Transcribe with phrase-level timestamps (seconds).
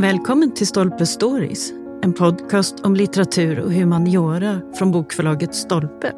[0.00, 6.12] Välkommen till Stolpe Stories, en podcast om litteratur och humaniora från bokförlaget Stolpe.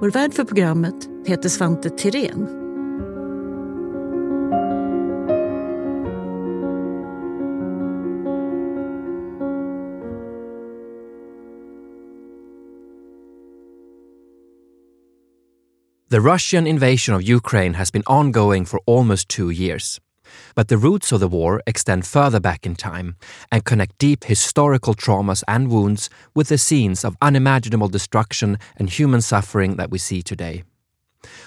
[0.00, 0.94] Vår värd för programmet
[1.26, 2.46] heter Svante Tirén.
[16.10, 20.00] The Russian invasion of Ukraine has been ongoing for almost two years.
[20.54, 23.16] But the roots of the war extend further back in time
[23.50, 29.20] and connect deep historical traumas and wounds with the scenes of unimaginable destruction and human
[29.20, 30.64] suffering that we see today.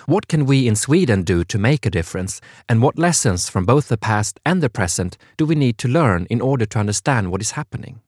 [0.05, 3.87] What can we in Sweden do to make a difference, and what lessons from both
[3.87, 7.41] the past and the present do we need to learn in order to understand what
[7.41, 8.01] is happening?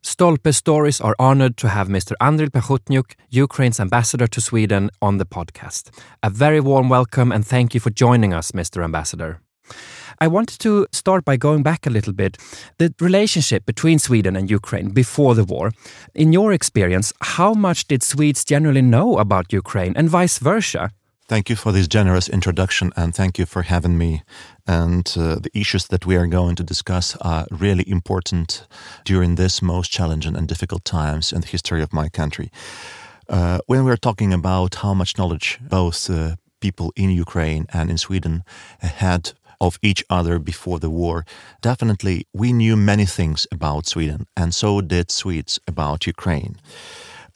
[0.00, 2.12] Stolpe Stories are honored to have Mr.
[2.20, 5.90] Andrij Plachotnjuk, Ukraine's ambassador to Sweden, on the podcast.
[6.22, 8.84] A very warm welcome and thank you for joining us, Mr.
[8.84, 9.40] Ambassador.
[10.20, 12.38] I wanted to start by going back a little bit.
[12.78, 15.72] The relationship between Sweden and Ukraine before the war.
[16.14, 20.90] In your experience, how much did Swedes generally know about Ukraine and vice versa?
[21.28, 24.22] Thank you for this generous introduction and thank you for having me.
[24.66, 28.66] And uh, the issues that we are going to discuss are really important
[29.04, 32.50] during this most challenging and difficult times in the history of my country.
[33.28, 37.98] Uh, when we're talking about how much knowledge both uh, people in Ukraine and in
[37.98, 38.42] Sweden
[38.78, 41.24] had of each other before the war,
[41.60, 46.56] definitely we knew many things about Sweden, and so did Swedes about Ukraine.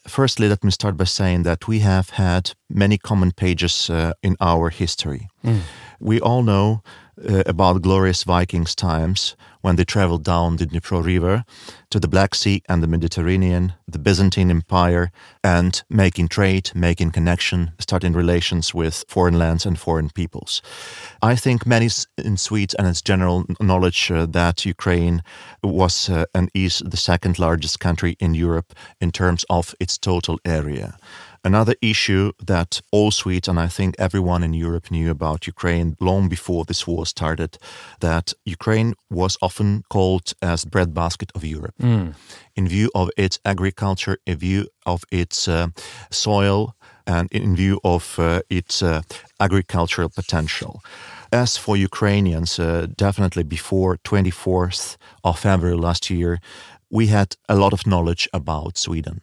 [0.06, 4.36] Firstly, let me start by saying that we have had many common pages uh, in
[4.40, 5.28] our history.
[5.44, 5.60] Mm.
[6.00, 6.82] We all know
[7.18, 11.44] uh, about glorious Vikings times when they traveled down the Dnipro River
[11.90, 15.12] to the Black Sea and the Mediterranean, the Byzantine Empire,
[15.44, 20.62] and making trade, making connection, starting relations with foreign lands and foreign peoples.
[21.22, 21.88] I think many
[22.18, 25.22] in Swedes and its general knowledge uh, that Ukraine
[25.62, 30.40] was uh, and is the second largest country in Europe in terms of its total
[30.44, 30.96] area.
[31.44, 36.28] Another issue that all Swedes and I think everyone in Europe knew about Ukraine long
[36.28, 37.58] before this war started,
[37.98, 41.74] that Ukraine was often called as breadbasket of Europe.
[41.80, 42.14] Mm.
[42.54, 45.68] In view of its agriculture, in view of its uh,
[46.10, 46.76] soil,
[47.06, 49.02] and in view of uh, its uh,
[49.40, 50.80] agricultural potential.
[51.32, 56.38] As for Ukrainians, uh, definitely before 24th of February last year,
[56.90, 59.22] we had a lot of knowledge about Sweden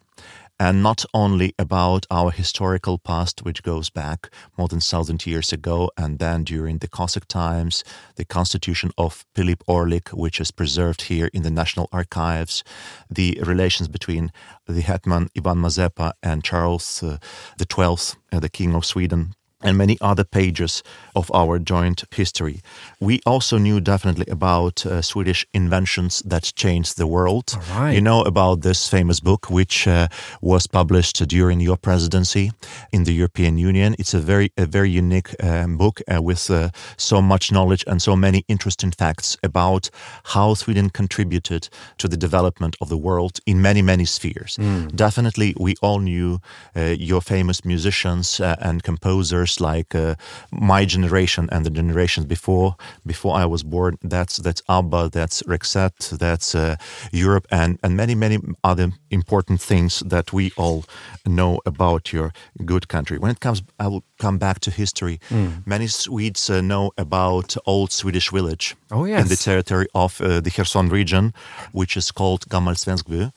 [0.60, 5.90] and not only about our historical past, which goes back more than thousand years ago,
[5.98, 7.84] and then during the Cossack times,
[8.18, 12.64] the constitution of Philip Orlik, which is preserved here in the National Archives,
[13.10, 14.32] the relations between
[14.68, 17.18] the hetman Ivan Mazepa and Charles uh,
[17.60, 20.84] XII, uh, the King of Sweden, and many other pages
[21.16, 22.62] of our joint history.
[23.00, 27.58] We also knew definitely about uh, Swedish inventions that changed the world.
[27.76, 27.92] Right.
[27.92, 30.08] You know about this famous book, which uh,
[30.42, 32.52] was published during your presidency
[32.92, 33.96] in the European Union.
[34.00, 38.02] It's a very, a very unique um, book uh, with uh, so much knowledge and
[38.02, 39.90] so many interesting facts about
[40.24, 44.58] how Sweden contributed to the development of the world in many, many spheres.
[44.58, 44.96] Mm.
[44.96, 46.40] Definitely, we all knew
[46.76, 50.16] uh, your famous musicians uh, and composers like uh,
[50.52, 53.98] my generation and the generations before before I was born.
[54.02, 56.76] That's that's ABBA, that's Roxette, that's uh,
[57.12, 60.84] Europe, and and many many other important things that we all
[61.26, 62.32] know about your
[62.66, 63.18] good country.
[63.18, 65.20] When it comes, I will come back to history.
[65.30, 65.66] Mm.
[65.66, 69.22] Many Swedes uh, know about old Swedish village oh, yes.
[69.22, 71.34] in the territory of uh, the Kherson region,
[71.72, 73.32] which is called Gammalsvenskby.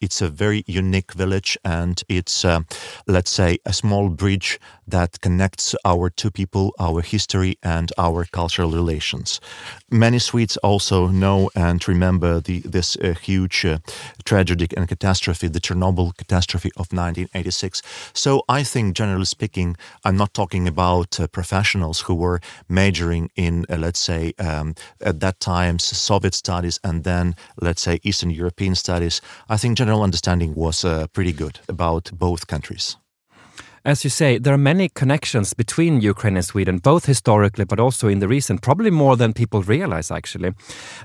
[0.00, 2.60] It's a very unique village, and it's, uh,
[3.06, 8.70] let's say, a small bridge that connects our two people, our history, and our cultural
[8.70, 9.40] relations.
[9.90, 13.78] Many Swedes also know and remember the, this uh, huge uh,
[14.24, 17.82] tragedy and catastrophe, the Chernobyl catastrophe of 1986.
[18.12, 23.64] So I think, generally speaking, I'm not talking about uh, professionals who were majoring in,
[23.70, 28.74] uh, let's say, um, at that time, Soviet studies and then, let's say, Eastern European
[28.74, 29.20] studies.
[29.48, 32.96] I think general understanding was uh, pretty good about both countries.
[33.84, 38.06] As you say, there are many connections between Ukraine and Sweden, both historically but also
[38.06, 40.54] in the recent, probably more than people realize actually.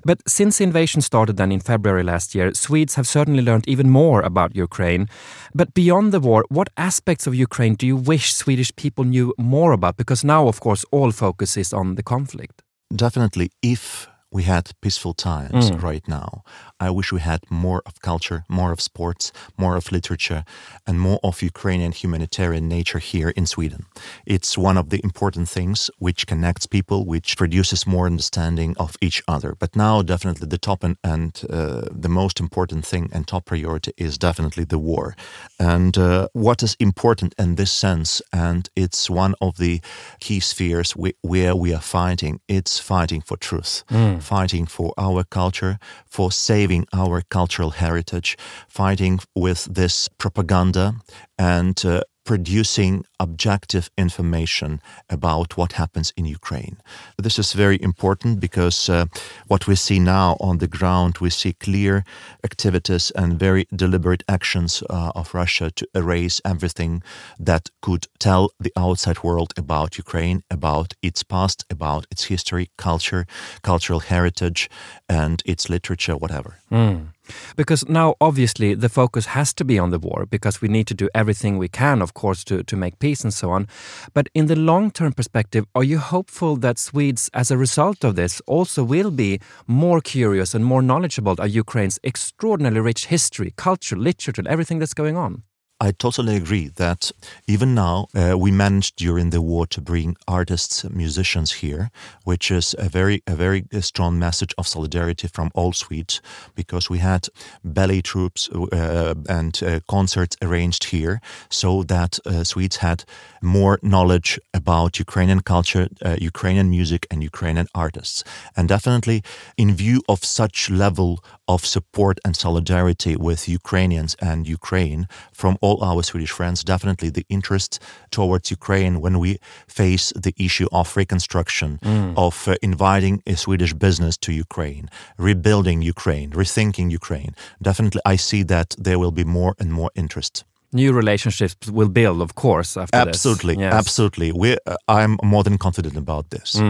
[0.06, 3.90] But since the invasion started then in February last year, Swedes have certainly learned even
[3.90, 5.10] more about Ukraine.
[5.56, 9.72] But beyond the war, what aspects of Ukraine do you wish Swedish people knew more
[9.72, 9.98] about?
[9.98, 12.62] Because now, of course, all focus is on the conflict.
[12.96, 15.82] Definitely, if we had peaceful times Mm.
[15.82, 16.44] right now.
[16.80, 20.44] I wish we had more of culture, more of sports, more of literature,
[20.86, 23.86] and more of Ukrainian humanitarian nature here in Sweden.
[24.26, 29.24] It's one of the important things which connects people, which produces more understanding of each
[29.28, 29.56] other.
[29.58, 33.92] But now, definitely, the top and, and uh, the most important thing and top priority
[33.98, 35.16] is definitely the war.
[35.60, 39.82] And uh, what is important in this sense, and it's one of the
[40.20, 43.84] key spheres we, where we are fighting, it's fighting for truth,
[44.20, 48.38] fighting for our culture, for saving our cultural heritage,
[48.68, 50.96] fighting with this propaganda
[51.38, 56.76] and uh, producing objective information about what happens in Ukraine.
[57.18, 59.06] This is very important because uh,
[59.48, 62.04] what we see now on the ground, we see clear
[62.44, 67.02] activities and very deliberate actions uh, of Russia to erase everything
[67.40, 73.26] that could tell the outside world about Ukraine, about its past, about its history, culture,
[73.62, 74.70] cultural heritage,
[75.08, 76.52] and its literature, whatever.
[76.70, 77.08] Mm.
[77.56, 80.94] Because now, obviously, the focus has to be on the war because we need to
[80.94, 83.68] do everything we can, of course, to, to make peace and so on.
[84.14, 88.16] But in the long term perspective, are you hopeful that Swedes, as a result of
[88.16, 93.96] this, also will be more curious and more knowledgeable of Ukraine's extraordinarily rich history, culture,
[93.96, 95.44] literature, and everything that's going on?
[95.80, 97.12] I totally agree that
[97.46, 101.92] even now uh, we managed during the war to bring artists, musicians here,
[102.24, 106.20] which is a very a very strong message of solidarity from all Swedes,
[106.56, 107.28] because we had
[107.64, 113.04] ballet troops uh, and uh, concerts arranged here, so that uh, Swedes had
[113.44, 118.24] more knowledge about Ukrainian culture, uh, Ukrainian music, and Ukrainian artists,
[118.56, 119.22] and definitely
[119.58, 125.84] in view of such level of support and solidarity with Ukrainians and Ukraine from all
[125.84, 127.80] our Swedish friends, definitely the interest
[128.12, 131.80] towards Ukraine when we face the issue of reconstruction,
[132.18, 137.34] of uh, inviting a Swedish business to Ukraine, rebuilding Ukraine, rethinking Ukraine.
[137.62, 140.44] Definitely, I see that there will be more and more interest.
[140.74, 143.08] New relationships will build, of course, after this.
[143.26, 143.74] Absolutely, Yes.
[143.74, 144.32] absolutely.
[144.34, 146.62] We, uh, I'm more than confident about this.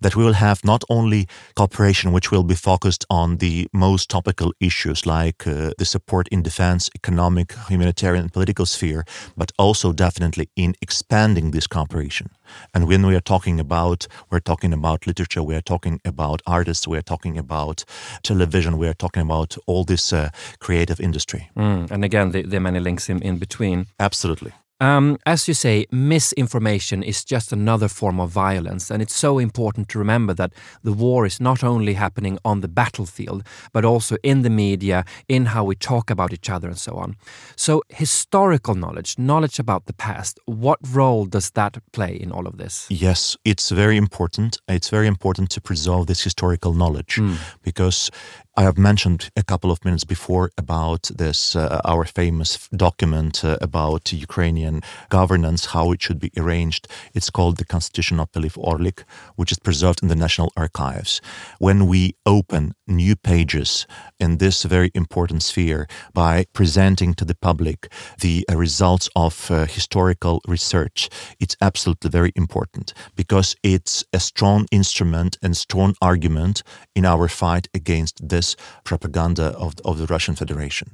[0.00, 4.52] That we will have not only cooperation, which will be focused on the most topical
[4.58, 9.04] issues like uh, the support in defense, economic, humanitarian, and political sphere,
[9.36, 12.26] but also definitely in expanding this cooperation.
[12.72, 16.88] And when we are talking about, we're talking about literature, we are talking about artists,
[16.88, 17.84] we are talking about
[18.22, 21.50] television, we are talking about all this uh, creative industry.
[21.56, 23.86] Mm, and again, the, the many links in, in between.
[23.98, 24.52] Absolutely.
[24.80, 29.88] Um, as you say, misinformation is just another form of violence, and it's so important
[29.90, 34.42] to remember that the war is not only happening on the battlefield, but also in
[34.42, 37.16] the media, in how we talk about each other, and so on.
[37.56, 42.56] So, historical knowledge, knowledge about the past, what role does that play in all of
[42.56, 42.86] this?
[42.90, 44.58] Yes, it's very important.
[44.68, 47.20] It's very important to preserve this historical knowledge
[47.62, 48.10] because
[48.56, 53.58] I have mentioned a couple of minutes before about this, uh, our famous document uh,
[53.60, 56.86] about Ukrainian governance, how it should be arranged.
[57.14, 59.02] It's called the Constitution of Pylyp Orlik,
[59.34, 61.20] which is preserved in the National Archives.
[61.58, 63.88] When we open new pages
[64.20, 67.90] in this very important sphere by presenting to the public
[68.20, 71.10] the uh, results of uh, historical research,
[71.40, 76.62] it's absolutely very important because it's a strong instrument and strong argument
[76.94, 78.43] in our fight against this
[78.90, 80.88] propaganda of, of the Russian Federation.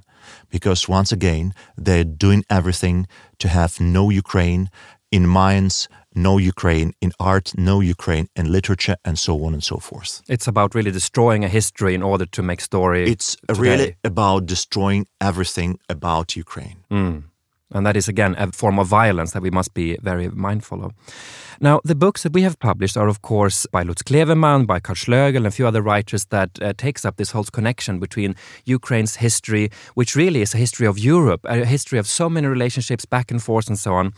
[0.54, 1.46] Because once again,
[1.84, 3.06] they're doing everything
[3.38, 4.64] to have no Ukraine
[5.10, 9.76] in minds, no Ukraine in art, no Ukraine in literature, and so on and so
[9.76, 10.22] forth.
[10.28, 13.10] It's about really destroying a history in order to make story.
[13.10, 13.60] It's today.
[13.60, 16.78] really about destroying everything about Ukraine.
[16.90, 17.29] Mm.
[17.72, 20.92] And that is, again, a form of violence that we must be very mindful of.
[21.62, 24.96] Now, the books that we have published are, of course, by Lutz Kleveman, by Karl
[24.96, 28.34] Schlögel, and a few other writers that uh, takes up this whole connection between
[28.64, 33.04] Ukraine's history, which really is a history of Europe, a history of so many relationships
[33.04, 34.14] back and forth and so on.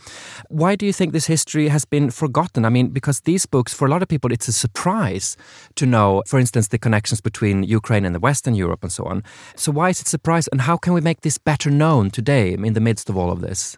[0.47, 2.63] Why do you think this history has been forgotten?
[2.63, 5.35] I mean, because these books, for a lot of people, it's a surprise
[5.75, 9.21] to know, for instance, the connections between Ukraine and the Western Europe and so on.
[9.57, 12.73] So why is it surprise, and how can we make this better known today in
[12.73, 13.77] the midst of all of this?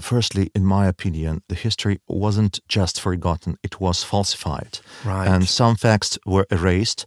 [0.00, 4.80] Firstly, in my opinion, the history wasn't just forgotten, it was falsified.
[5.04, 5.28] Right.
[5.28, 7.06] And some facts were erased,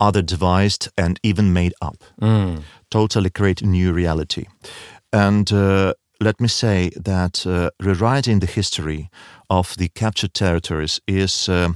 [0.00, 2.02] other devised, and even made up.
[2.20, 2.62] Mm.
[2.90, 4.46] Totally create a new reality.
[5.12, 9.08] And uh, let me say that uh, rewriting the history
[9.48, 11.72] of the captured territories is uh,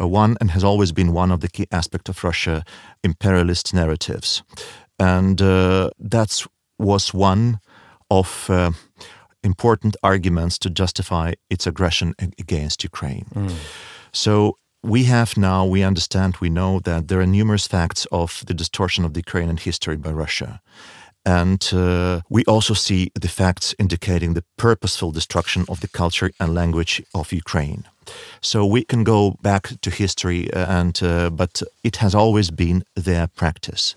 [0.00, 2.64] uh, one and has always been one of the key aspects of Russia
[3.02, 4.42] imperialist narratives.
[4.98, 6.46] And uh, that
[6.78, 7.60] was one
[8.18, 8.72] of uh,
[9.42, 13.26] important arguments to justify its aggression against Ukraine.
[14.12, 14.32] So
[14.82, 19.04] we have now, we understand, we know that there are numerous facts of the distortion
[19.04, 20.60] of the Ukrainian history by Russia.
[21.24, 26.54] And uh, we also see the facts indicating the purposeful destruction of the culture and
[26.54, 27.84] language of Ukraine.
[28.40, 32.84] So we can go back to history, uh, and uh, but it has always been
[32.94, 33.96] their practice.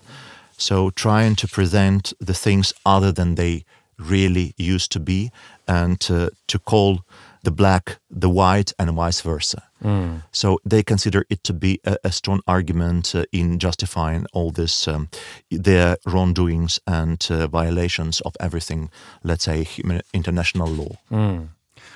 [0.56, 3.64] So trying to present the things other than they
[3.98, 5.30] really used to be,
[5.66, 7.00] and uh, to call
[7.42, 9.62] the black the white and vice versa.
[9.82, 10.22] Mm.
[10.32, 14.88] So they consider it to be a, a strong argument uh, in justifying all this,
[14.88, 15.08] um,
[15.50, 18.90] their wrongdoings and uh, violations of everything,
[19.22, 19.68] let's say,
[20.12, 20.96] international law.
[21.10, 21.48] Mm.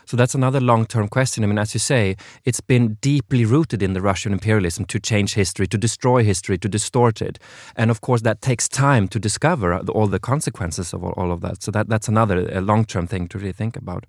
[0.04, 1.44] So that's another long term question.
[1.44, 5.34] I mean, as you say, it's been deeply rooted in the Russian imperialism to change
[5.34, 7.38] history, to destroy history, to distort it.
[7.76, 11.62] And of course, that takes time to discover all the consequences of all, of that.
[11.62, 14.04] So that, that's another uh, long term thing to really think about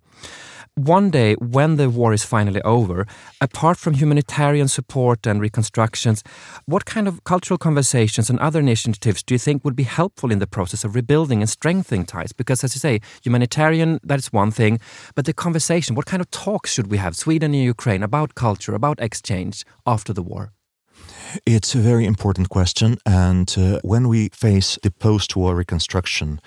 [0.75, 3.05] one day, when the war is finally over,
[3.39, 6.23] apart from humanitarian support and reconstructions,
[6.65, 10.39] what kind of cultural conversations and other initiatives do you think would be helpful in
[10.39, 12.33] the process of rebuilding and strengthening ties?
[12.33, 14.79] Because, as you say, humanitarian, that is one thing,
[15.13, 18.73] but the conversation, what kind of talks should we have, Sweden and Ukraine, about culture,
[18.73, 20.53] about exchange after the war?
[21.45, 22.97] It's a very important question.
[23.05, 26.39] And uh, when we face the post war reconstruction,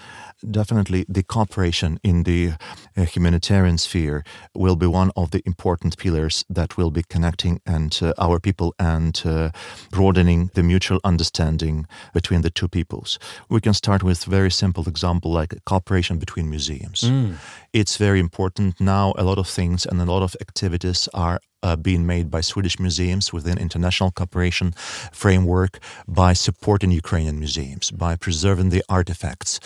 [0.50, 2.52] definitely the cooperation in the
[2.97, 4.25] uh, humanitarian sphere
[4.55, 8.75] will be one of the important pillars that will be connecting and uh, our people
[8.78, 9.50] and uh,
[9.90, 13.19] broadening the mutual understanding between the two peoples.
[13.49, 17.02] We can start with very simple example like cooperation between museums.
[17.02, 17.37] Mm.
[17.73, 19.14] It's very important now.
[19.16, 22.78] A lot of things and a lot of activities are uh, being made by Swedish
[22.78, 24.73] museums within international cooperation
[25.12, 29.59] framework by supporting Ukrainian museums, by preserving the artifacts.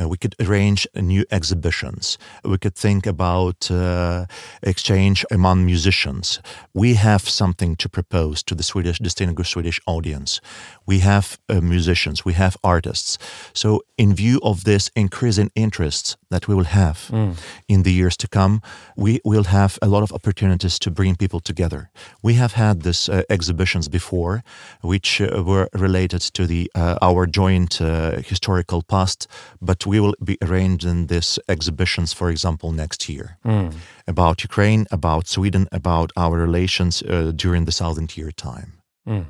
[0.00, 2.18] Uh, we could arrange new exhibitions.
[2.44, 4.26] We could think about uh,
[4.62, 6.40] exchange among musicians.
[6.72, 10.40] We have something to propose to the Swedish, distinguished Swedish audience.
[10.86, 13.18] We have uh, musicians, we have artists.
[13.52, 17.36] So, in view of this increasing interest that we will have mm.
[17.68, 18.60] in the years to come,
[18.96, 21.90] we will have a lot of opportunities to bring people together.
[22.22, 24.42] We have had these uh, exhibitions before,
[24.80, 29.28] which uh, were related to the uh, our joint uh, historical past,
[29.60, 33.72] but we will be arranging these exhibitions, for example, next year mm.
[34.06, 38.72] about Ukraine, about Sweden, about our relations uh, during the thousand year time.
[39.06, 39.26] Mm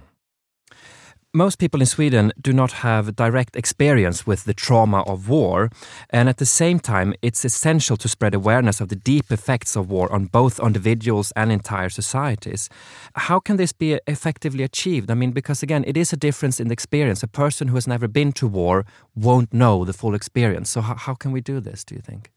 [1.34, 5.68] most people in Sweden do not have direct experience with the trauma of war,
[6.10, 9.90] and at the same time, it's essential to spread awareness of the deep effects of
[9.90, 12.68] war on both individuals and entire societies.
[13.16, 15.10] How can this be effectively achieved?
[15.10, 17.24] I mean, because again, it is a difference in the experience.
[17.24, 18.86] A person who has never been to war
[19.16, 20.70] won't know the full experience.
[20.70, 22.33] So, how, how can we do this, do you think?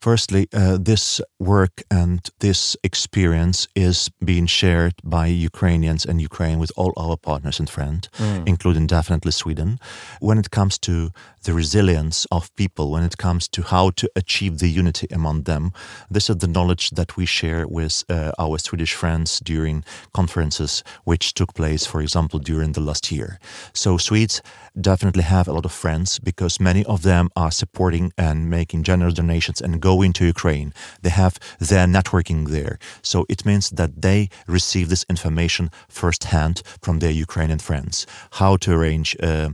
[0.00, 6.70] Firstly, uh, this work and this experience is being shared by Ukrainians and Ukraine with
[6.76, 8.46] all our partners and friends, mm.
[8.46, 9.80] including definitely Sweden.
[10.20, 11.10] When it comes to
[11.42, 15.72] the resilience of people, when it comes to how to achieve the unity among them,
[16.08, 21.34] this is the knowledge that we share with uh, our Swedish friends during conferences which
[21.34, 23.40] took place, for example, during the last year.
[23.72, 24.42] So Swedes
[24.80, 29.14] definitely have a lot of friends because many of them are supporting and making generous
[29.14, 30.70] donations and go into Ukraine.
[31.04, 31.34] They have
[31.70, 32.76] their networking there.
[33.02, 34.20] So it means that they
[34.58, 35.64] receive this information
[36.00, 37.94] firsthand from their Ukrainian friends.
[38.40, 39.50] How to arrange uh,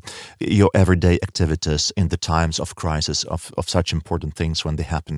[0.59, 4.87] your everyday activities in the times of crisis, of, of such important things when they
[4.97, 5.17] happen.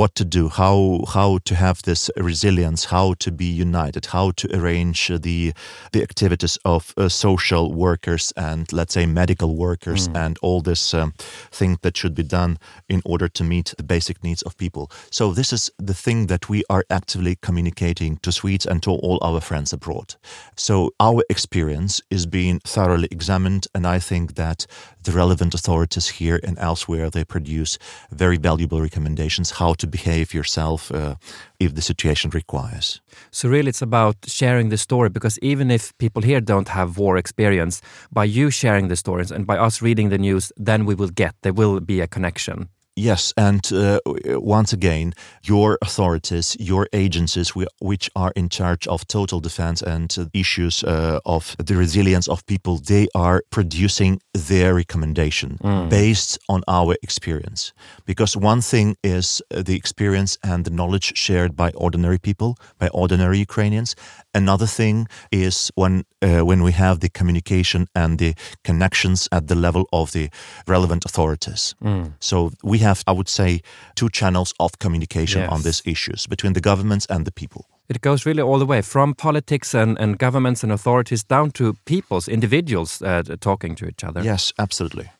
[0.00, 0.78] What to do, how,
[1.16, 5.52] how to have this resilience, how to be united, how to arrange the,
[5.94, 10.16] the activities of uh, social workers and, let's say, medical workers mm.
[10.22, 11.12] and all this um,
[11.58, 12.52] thing that should be done
[12.88, 14.90] in order to meet the basic needs of people.
[15.10, 19.18] So this is the thing that we are actively communicating to Swedes and to all
[19.22, 20.14] our friends abroad.
[20.56, 24.66] So our experience is being thoroughly examined, and I think that
[25.04, 27.78] the relevant authorities here and elsewhere they produce
[28.10, 31.14] very valuable recommendations how to behave yourself uh,
[31.60, 33.00] if the situation requires.
[33.30, 37.16] So really, it's about sharing the story because even if people here don't have war
[37.16, 37.80] experience,
[38.12, 41.34] by you sharing the stories and by us reading the news, then we will get
[41.42, 42.68] there will be a connection.
[42.96, 43.98] Yes, and uh,
[44.38, 50.26] once again, your authorities, your agencies, which are in charge of total defense and uh,
[50.32, 55.90] issues uh, of the resilience of people, they are producing their recommendation mm.
[55.90, 57.72] based on our experience.
[58.06, 62.88] Because one thing is uh, the experience and the knowledge shared by ordinary people, by
[62.88, 63.96] ordinary Ukrainians.
[64.34, 69.54] Another thing is when uh, when we have the communication and the connections at the
[69.56, 70.28] level of the
[70.68, 71.74] relevant authorities.
[71.82, 72.12] Mm.
[72.20, 73.60] So we have, I would say,
[73.94, 75.52] two channels of communication yes.
[75.52, 77.62] on these issues between the governments and the people.
[77.88, 81.74] It goes really all the way from politics and, and governments and authorities down to
[81.84, 84.22] peoples, individuals uh, talking to each other.
[84.22, 85.10] Yes, absolutely.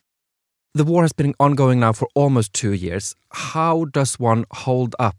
[0.73, 3.15] The war has been ongoing now for almost two years.
[3.31, 5.17] How does one hold up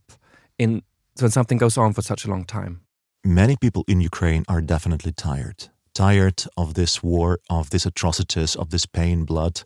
[0.58, 0.82] in
[1.20, 2.80] when something goes on for such a long time?
[3.24, 5.68] Many people in Ukraine are definitely tired.
[5.96, 9.62] Tired of this war, of these atrocities, of this pain, blood.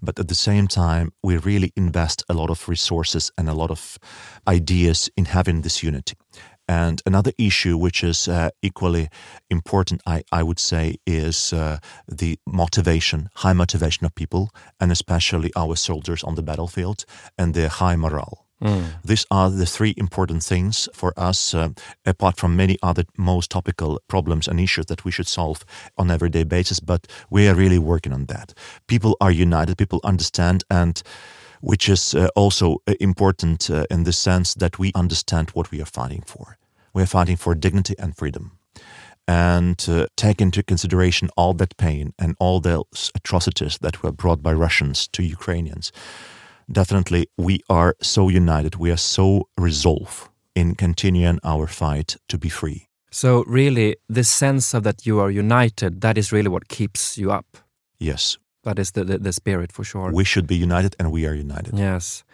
[0.00, 3.70] But at the same time, we really invest a lot of resources and a lot
[3.70, 3.98] of
[4.48, 6.14] ideas in having this unity.
[6.66, 9.10] And another issue, which is uh, equally
[9.50, 11.76] important, I, I would say, is uh,
[12.08, 14.48] the motivation, high motivation of people,
[14.80, 17.04] and especially our soldiers on the battlefield,
[17.36, 18.43] and their high morale.
[18.62, 18.84] Mm.
[19.04, 21.70] These are the three important things for us, uh,
[22.06, 25.64] apart from many other most topical problems and issues that we should solve
[25.98, 26.80] on everyday basis.
[26.80, 28.54] But we are really working on that.
[28.86, 29.76] People are united.
[29.76, 31.02] People understand and
[31.60, 35.80] which is uh, also uh, important uh, in the sense that we understand what we
[35.80, 36.58] are fighting for.
[36.92, 38.58] We are fighting for dignity and freedom.
[39.26, 44.42] And uh, take into consideration all that pain and all those atrocities that were brought
[44.42, 45.90] by Russians to Ukrainians.
[46.70, 52.48] Definitely, we are so united, we are so resolved in continuing our fight to be
[52.48, 52.88] free.
[53.10, 57.30] So, really, this sense of that you are united, that is really what keeps you
[57.30, 57.46] up.
[57.98, 60.10] Yes, that is the, the, the, spirit for sure.
[60.10, 61.78] We should be united and we are united.
[61.78, 62.24] Yes.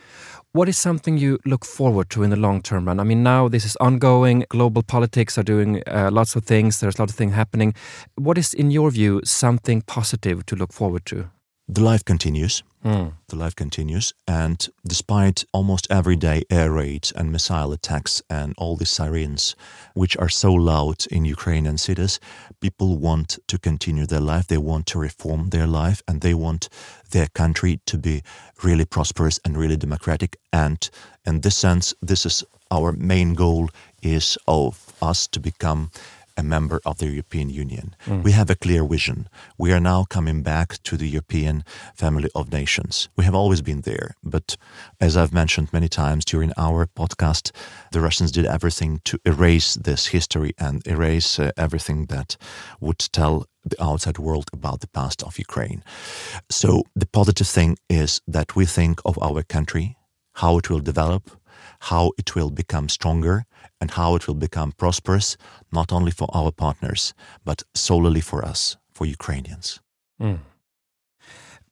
[0.53, 2.99] What is something you look forward to in the long term run?
[2.99, 4.45] I mean, now this is ongoing.
[4.49, 6.81] Global politics are doing uh, lots of things.
[6.81, 7.75] There's a lot of things happening.
[8.15, 11.31] What is, in your view, something positive to look forward to?
[11.73, 12.65] The life continues.
[12.85, 13.13] Mm.
[13.29, 14.13] The life continues.
[14.27, 19.55] And despite almost everyday air raids and missile attacks and all the sirens,
[19.95, 22.19] which are so loud in Ukrainian cities,
[22.61, 24.49] people want to continue their life.
[24.49, 26.69] They want to reform their life and they want
[27.13, 28.25] their country to be
[28.65, 30.39] really prosperous and really democratic.
[30.53, 30.91] And
[31.25, 33.71] in this sense, this is our main goal
[34.03, 35.93] is of us to become
[36.41, 37.95] a member of the European Union.
[38.07, 38.25] Mm.
[38.25, 39.29] We have a clear vision.
[39.59, 43.09] We are now coming back to the European family of nations.
[43.17, 44.57] We have always been there, but
[45.01, 47.53] as I've mentioned many times during our podcast,
[47.93, 52.37] the Russians did everything to erase this history and erase uh, everything that
[52.81, 55.83] would tell the outside world about the past of Ukraine.
[56.49, 59.97] So the positive thing is that we think of our country,
[60.35, 61.23] how it will develop,
[61.81, 63.45] how it will become stronger,
[63.81, 65.37] and how it will become prosperous,
[65.73, 67.15] not only for our partners,
[67.45, 69.81] but solely for us, for Ukrainians.
[70.21, 70.41] Mm.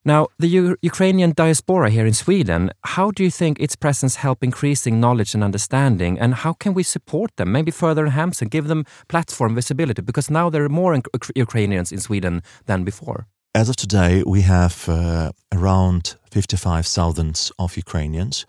[0.05, 4.43] Now, the U Ukrainian diaspora here in Sweden, how do you think its presence help
[4.43, 6.19] increasing knowledge and understanding?
[6.23, 10.03] And how can we support them, maybe further enhance and give them platform visibility?
[10.03, 10.93] Because now there are more
[11.47, 13.27] Ukrainians in Sweden than before.
[13.55, 18.47] As of today, we have uh, around 55,000 of Ukrainians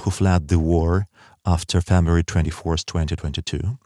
[0.00, 1.06] who fled the war
[1.44, 3.78] after February 24th, 2022.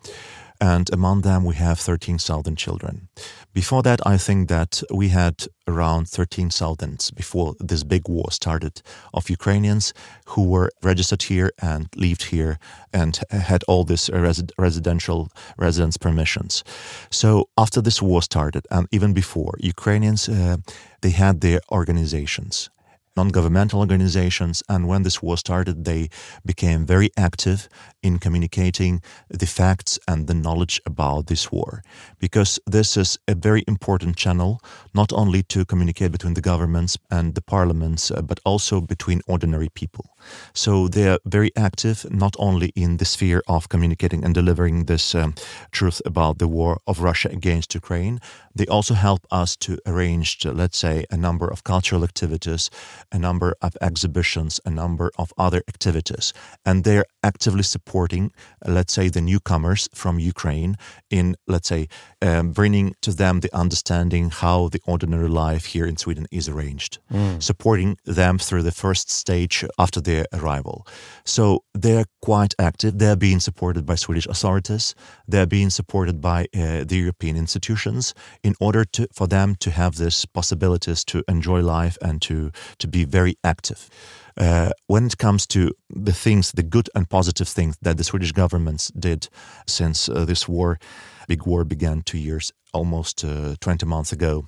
[0.60, 3.08] And among them, we have 13,000 children.
[3.52, 8.80] Before that, I think that we had around 13,000 before this big war started
[9.12, 9.92] of Ukrainians
[10.28, 12.58] who were registered here and lived here
[12.92, 16.64] and had all this res- residential residence permissions.
[17.10, 20.56] So after this war started, and even before, Ukrainians uh,
[21.02, 22.70] they had their organizations
[23.16, 26.08] non-governmental organizations and when this war started they
[26.44, 27.68] became very active
[28.02, 31.82] in communicating the facts and the knowledge about this war.
[32.18, 34.60] Because this is a very important channel
[34.94, 39.68] not only to communicate between the governments and the parliaments uh, but also between ordinary
[39.68, 40.06] people.
[40.52, 45.14] So they are very active not only in the sphere of communicating and delivering this
[45.14, 45.34] um,
[45.72, 48.20] truth about the war of Russia against Ukraine
[48.56, 52.70] they also help us to arrange let's say a number of cultural activities
[53.12, 56.32] a number of exhibitions, a number of other activities.
[56.64, 58.32] And they're actively supporting,
[58.64, 60.76] let's say, the newcomers from Ukraine
[61.10, 61.88] in, let's say,
[62.22, 66.98] um, bringing to them the understanding how the ordinary life here in Sweden is arranged,
[67.12, 67.42] mm.
[67.42, 70.86] supporting them through the first stage after their arrival.
[71.24, 72.98] So they're quite active.
[72.98, 74.94] They're being supported by Swedish authorities.
[75.28, 79.96] They're being supported by uh, the European institutions in order to, for them to have
[79.96, 83.88] this possibilities to enjoy life and to, to be very active.
[84.36, 88.32] Uh, when it comes to the things, the good and positive things that the Swedish
[88.32, 89.28] governments did
[89.66, 90.78] since uh, this war,
[91.26, 94.46] big war began two years, almost uh, 20 months ago,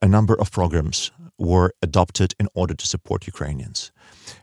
[0.00, 3.92] a number of programs were adopted in order to support Ukrainians.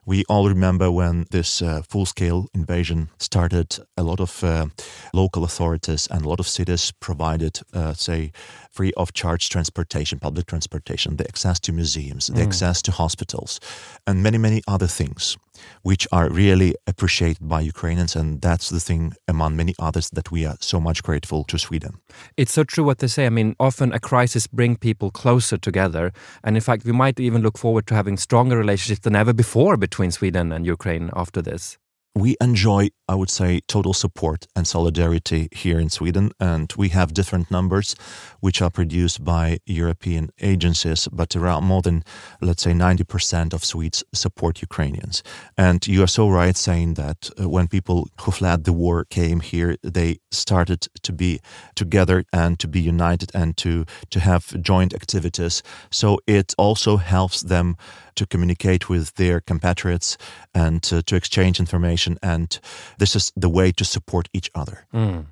[0.05, 4.67] We all remember when this uh, full scale invasion started, a lot of uh,
[5.13, 8.31] local authorities and a lot of cities provided, uh, say,
[8.71, 12.47] free of charge transportation, public transportation, the access to museums, the mm.
[12.47, 13.59] access to hospitals,
[14.05, 15.37] and many, many other things
[15.83, 18.15] which are really appreciated by Ukrainians.
[18.15, 21.93] And that's the thing, among many others, that we are so much grateful to Sweden.
[22.37, 23.25] It's so true what they say.
[23.25, 26.11] I mean, often a crisis brings people closer together.
[26.43, 29.77] And in fact, we might even look forward to having stronger relationships than ever before
[29.77, 31.77] between Sweden and Ukraine after this
[32.13, 36.31] we enjoy, I would say, total support and solidarity here in Sweden.
[36.39, 37.95] And we have different numbers
[38.41, 42.03] which are produced by European agencies, but around more than,
[42.41, 45.23] let's say, 90% of Swedes support Ukrainians.
[45.57, 49.39] And you are so right saying that uh, when people who fled the war came
[49.39, 51.39] here, they started to be
[51.75, 55.63] together and to be united and to, to have joint activities.
[55.89, 57.77] So it also helps them
[58.15, 60.17] to communicate with their compatriots
[60.53, 62.17] and to, to exchange information.
[62.21, 62.59] And
[62.97, 64.85] this is the way to support each other.
[64.93, 65.25] Mm.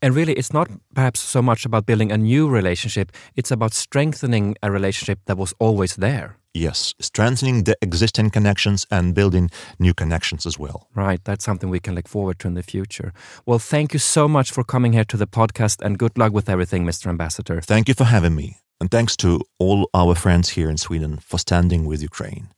[0.00, 4.56] And really, it's not perhaps so much about building a new relationship, it's about strengthening
[4.62, 6.36] a relationship that was always there.
[6.54, 10.88] Yes, strengthening the existing connections and building new connections as well.
[10.94, 13.12] Right, that's something we can look forward to in the future.
[13.44, 16.48] Well, thank you so much for coming here to the podcast and good luck with
[16.48, 17.08] everything, Mr.
[17.08, 17.60] Ambassador.
[17.60, 18.56] Thank you for having me.
[18.80, 22.48] And thanks to all our friends here in Sweden for standing with Ukraine.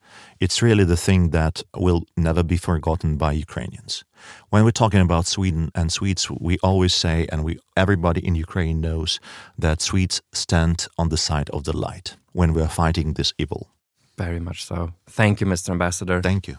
[0.40, 4.04] It's really the thing that will never be forgotten by Ukrainians.
[4.50, 8.80] When we're talking about Sweden and Swedes, we always say, and we everybody in Ukraine
[8.80, 9.20] knows
[9.56, 13.68] that Swedes stand on the side of the light when we are fighting this evil.
[14.16, 14.92] Very much so.
[15.08, 15.70] Thank you, Mr.
[15.70, 16.20] Ambassador.
[16.20, 16.58] Thank you.